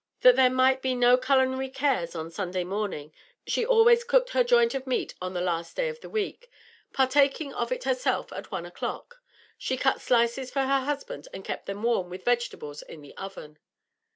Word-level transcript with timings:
That 0.21 0.35
there 0.35 0.49
might 0.49 0.81
be 0.81 0.95
no 0.95 1.15
culinary 1.15 1.69
cares 1.69 2.15
on 2.15 2.31
Sunday 2.31 2.63
morning, 2.63 3.13
she 3.45 3.63
always 3.63 4.03
cooked 4.03 4.31
her 4.31 4.43
joint 4.43 4.73
of 4.73 4.87
meat 4.87 5.13
on 5.21 5.35
the 5.35 5.41
last 5.41 5.75
day 5.75 5.89
of 5.89 6.01
the 6.01 6.09
week; 6.09 6.49
partaking 6.91 7.53
of 7.53 7.71
it 7.71 7.83
herself 7.83 8.33
at 8.33 8.49
one 8.49 8.65
o'clock, 8.65 9.21
she 9.59 9.77
cut 9.77 10.01
slices 10.01 10.49
for 10.49 10.61
her 10.61 10.79
husband 10.85 11.27
and 11.35 11.45
kept 11.45 11.67
them 11.67 11.83
warm, 11.83 12.09
with 12.09 12.25
vegetables, 12.25 12.81
in 12.81 13.01
the 13.03 13.15
oven. 13.15 13.59